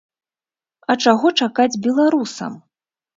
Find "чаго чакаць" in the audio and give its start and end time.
1.03-1.79